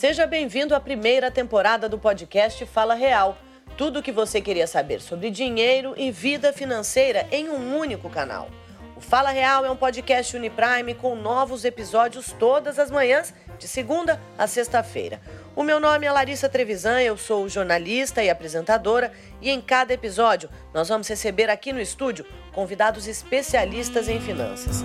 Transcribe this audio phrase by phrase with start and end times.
[0.00, 3.36] Seja bem-vindo à primeira temporada do podcast Fala Real.
[3.76, 8.48] Tudo o que você queria saber sobre dinheiro e vida financeira em um único canal.
[8.96, 14.18] O Fala Real é um podcast Uniprime com novos episódios todas as manhãs, de segunda
[14.38, 15.20] a sexta-feira.
[15.54, 20.48] O meu nome é Larissa Trevisan, eu sou jornalista e apresentadora, e em cada episódio
[20.72, 24.82] nós vamos receber aqui no estúdio convidados especialistas em finanças.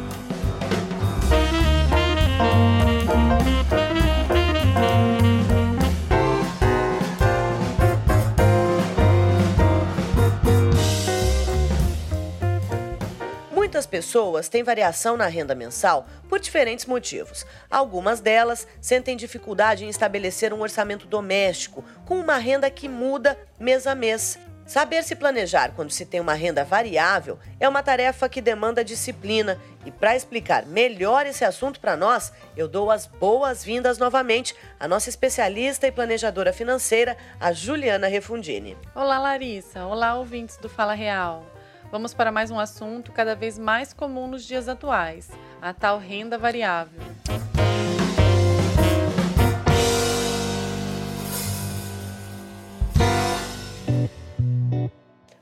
[13.75, 17.45] Muitas pessoas têm variação na renda mensal por diferentes motivos.
[17.69, 23.85] Algumas delas sentem dificuldade em estabelecer um orçamento doméstico com uma renda que muda mês
[23.85, 24.39] a mês.
[24.65, 29.59] Saber se planejar quando se tem uma renda variável é uma tarefa que demanda disciplina.
[29.85, 35.09] E para explicar melhor esse assunto para nós, eu dou as boas-vindas novamente à nossa
[35.09, 38.77] especialista e planejadora financeira, a Juliana Refundini.
[38.95, 39.85] Olá, Larissa.
[39.85, 41.54] Olá, ouvintes do Fala Real.
[41.91, 45.29] Vamos para mais um assunto cada vez mais comum nos dias atuais:
[45.61, 47.01] a tal renda variável.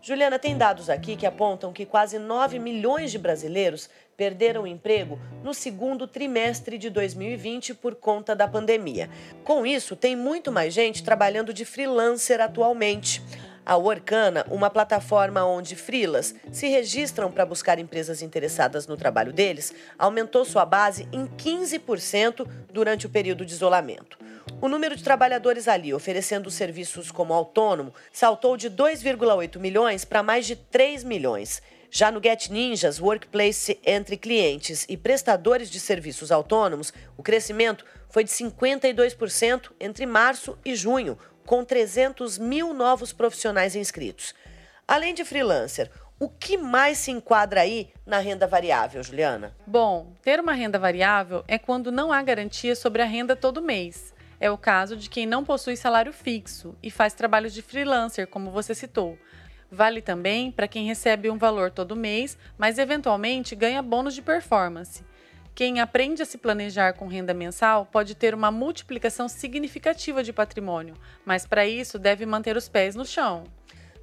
[0.06, 5.18] Juliana, tem dados aqui que apontam que quase 9 milhões de brasileiros perderam o emprego
[5.42, 9.10] no segundo trimestre de 2020 por conta da pandemia.
[9.46, 13.24] Com isso, tem muito mais gente trabalhando de freelancer atualmente.
[13.66, 19.74] A Workana, uma plataforma onde frilas se registram para buscar empresas interessadas no trabalho deles,
[19.98, 24.18] aumentou sua base em 15% durante o período de isolamento.
[24.60, 30.46] O número de trabalhadores ali oferecendo serviços como autônomo saltou de 2,8 milhões para mais
[30.46, 31.62] de 3 milhões.
[31.90, 38.24] Já no Get Ninjas Workplace entre clientes e prestadores de serviços autônomos, o crescimento foi
[38.24, 44.34] de 52% entre março e junho, com 300 mil novos profissionais inscritos.
[44.88, 45.90] Além de freelancer,
[46.20, 49.56] o que mais se enquadra aí na renda variável, Juliana?
[49.66, 54.14] Bom, ter uma renda variável é quando não há garantia sobre a renda todo mês.
[54.40, 58.52] É o caso de quem não possui salário fixo e faz trabalhos de freelancer, como
[58.52, 59.18] você citou.
[59.72, 65.04] Vale também para quem recebe um valor todo mês, mas eventualmente ganha bônus de performance.
[65.56, 70.96] Quem aprende a se planejar com renda mensal pode ter uma multiplicação significativa de patrimônio,
[71.24, 73.44] mas para isso deve manter os pés no chão.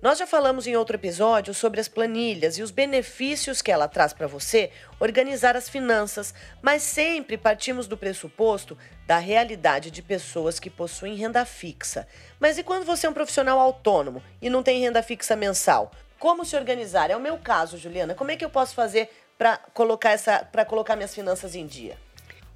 [0.00, 4.12] Nós já falamos em outro episódio sobre as planilhas e os benefícios que ela traz
[4.12, 10.70] para você organizar as finanças, mas sempre partimos do pressuposto da realidade de pessoas que
[10.70, 12.06] possuem renda fixa.
[12.38, 15.90] Mas e quando você é um profissional autônomo e não tem renda fixa mensal?
[16.16, 17.10] Como se organizar?
[17.10, 18.14] É o meu caso, Juliana.
[18.14, 19.10] Como é que eu posso fazer
[19.40, 21.96] para colocar essa para colocar minhas finanças em dia?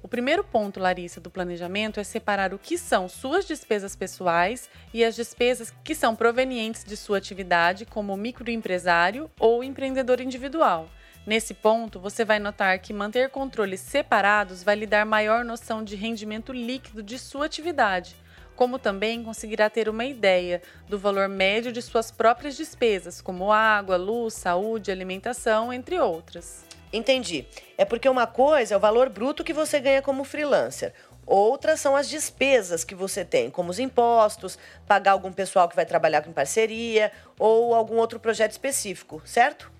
[0.03, 5.03] O primeiro ponto, Larissa, do planejamento é separar o que são suas despesas pessoais e
[5.03, 10.87] as despesas que são provenientes de sua atividade como microempresário ou empreendedor individual.
[11.25, 15.95] Nesse ponto, você vai notar que manter controles separados vai lhe dar maior noção de
[15.95, 18.15] rendimento líquido de sua atividade,
[18.55, 23.97] como também conseguirá ter uma ideia do valor médio de suas próprias despesas, como água,
[23.97, 26.63] luz, saúde, alimentação, entre outras.
[26.95, 27.45] Entendi.
[27.77, 30.93] É porque uma coisa é o valor bruto que você ganha como freelancer.
[31.25, 34.57] Outras são as despesas que você tem, como os impostos,
[34.87, 39.71] pagar algum pessoal que vai trabalhar com parceria ou algum outro projeto específico, certo?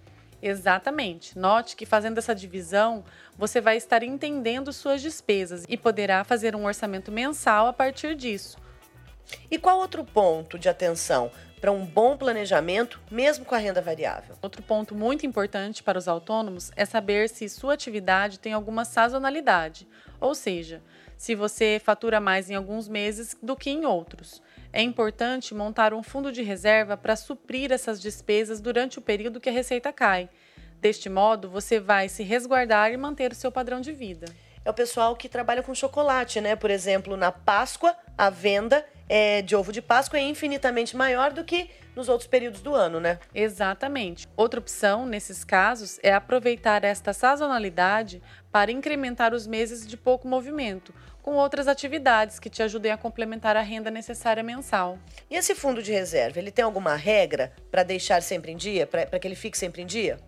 [0.42, 1.38] Exatamente.
[1.38, 3.04] Note que fazendo essa divisão,
[3.38, 8.58] você vai estar entendendo suas despesas e poderá fazer um orçamento mensal a partir disso.
[9.50, 14.36] E qual outro ponto de atenção para um bom planejamento, mesmo com a renda variável.
[14.42, 19.88] Outro ponto muito importante para os autônomos é saber se sua atividade tem alguma sazonalidade,
[20.20, 20.82] ou seja,
[21.18, 24.42] se você fatura mais em alguns meses do que em outros.
[24.72, 29.50] É importante montar um fundo de reserva para suprir essas despesas durante o período que
[29.50, 30.30] a receita cai.
[30.82, 34.28] Deste modo, você vai se resguardar e manter o seu padrão de vida.
[34.64, 36.56] É o pessoal que trabalha com chocolate, né?
[36.56, 41.44] Por exemplo, na Páscoa, a venda é, de ovo de Páscoa é infinitamente maior do
[41.44, 43.20] que nos outros períodos do ano, né?
[43.34, 44.28] Exatamente.
[44.36, 48.22] Outra opção, nesses casos, é aproveitar esta sazonalidade
[48.52, 53.56] para incrementar os meses de pouco movimento, com outras atividades que te ajudem a complementar
[53.58, 55.00] a renda necessária mensal.
[55.30, 59.20] E esse fundo de reserva, ele tem alguma regra para deixar sempre em dia, para
[59.20, 60.20] que ele fique sempre em dia?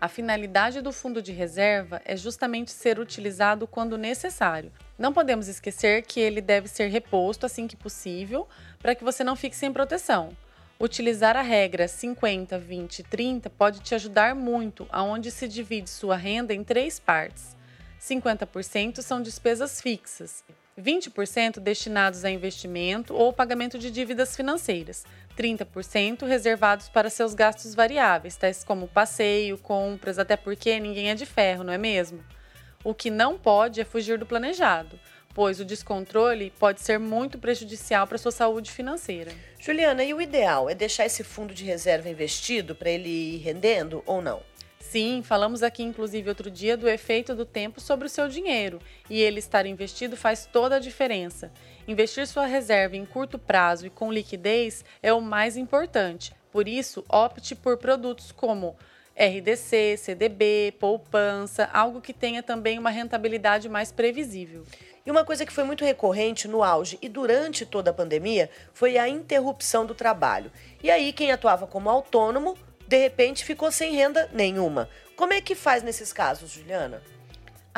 [0.00, 4.70] A finalidade do fundo de reserva é justamente ser utilizado quando necessário.
[4.96, 8.46] Não podemos esquecer que ele deve ser reposto assim que possível,
[8.78, 10.30] para que você não fique sem proteção.
[10.78, 16.54] Utilizar a regra 50, 20, 30 pode te ajudar muito, aonde se divide sua renda
[16.54, 17.56] em três partes.
[18.00, 20.44] 50% são despesas fixas,
[20.78, 25.04] 20% destinados a investimento ou pagamento de dívidas financeiras,
[25.36, 31.26] 30% reservados para seus gastos variáveis, tais como passeio, compras, até porque ninguém é de
[31.26, 32.24] ferro, não é mesmo?
[32.84, 34.98] O que não pode é fugir do planejado,
[35.34, 39.32] pois o descontrole pode ser muito prejudicial para sua saúde financeira.
[39.58, 44.02] Juliana, e o ideal é deixar esse fundo de reserva investido para ele ir rendendo
[44.06, 44.42] ou não?
[44.90, 48.78] Sim, falamos aqui inclusive outro dia do efeito do tempo sobre o seu dinheiro,
[49.10, 51.52] e ele estar investido faz toda a diferença.
[51.86, 56.34] Investir sua reserva em curto prazo e com liquidez é o mais importante.
[56.50, 58.78] Por isso, opte por produtos como
[59.14, 64.64] RDC, CDB, poupança, algo que tenha também uma rentabilidade mais previsível.
[65.04, 68.96] E uma coisa que foi muito recorrente no auge e durante toda a pandemia foi
[68.96, 70.50] a interrupção do trabalho.
[70.82, 72.56] E aí, quem atuava como autônomo
[72.88, 74.88] de repente ficou sem renda nenhuma.
[75.14, 77.02] Como é que faz nesses casos, Juliana?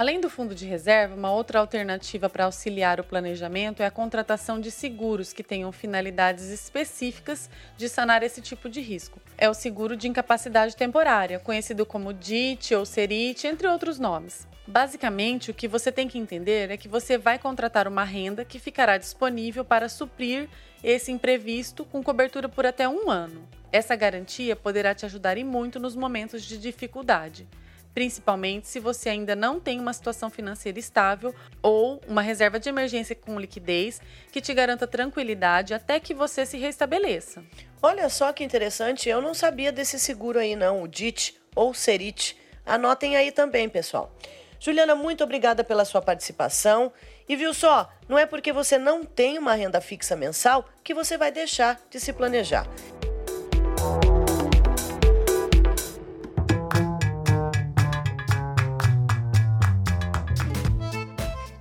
[0.01, 4.59] Além do fundo de reserva, uma outra alternativa para auxiliar o planejamento é a contratação
[4.59, 9.21] de seguros que tenham finalidades específicas de sanar esse tipo de risco.
[9.37, 14.49] É o seguro de incapacidade temporária, conhecido como DIT ou SERIT, entre outros nomes.
[14.67, 18.59] Basicamente, o que você tem que entender é que você vai contratar uma renda que
[18.59, 20.49] ficará disponível para suprir
[20.83, 23.47] esse imprevisto com cobertura por até um ano.
[23.71, 27.47] Essa garantia poderá te ajudar e muito nos momentos de dificuldade,
[27.95, 33.15] principalmente se você ainda não tem uma situação financeira estável ou uma reserva de emergência
[33.15, 34.01] com liquidez
[34.33, 37.45] que te garanta tranquilidade até que você se restabeleça.
[37.83, 42.37] Olha só que interessante, eu não sabia desse seguro aí não, o DIT ou SERIT.
[42.65, 44.15] Anotem aí também, pessoal.
[44.61, 46.93] Juliana, muito obrigada pela sua participação.
[47.27, 51.17] E viu só, não é porque você não tem uma renda fixa mensal que você
[51.17, 52.67] vai deixar de se planejar.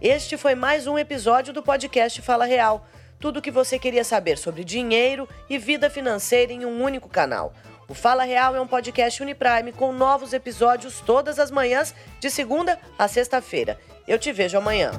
[0.01, 2.87] Este foi mais um episódio do podcast Fala Real.
[3.19, 7.53] Tudo o que você queria saber sobre dinheiro e vida financeira em um único canal.
[7.85, 12.79] O Fala Real é um podcast Uniprime com novos episódios todas as manhãs, de segunda
[12.97, 13.77] a sexta-feira.
[14.07, 14.91] Eu te vejo amanhã.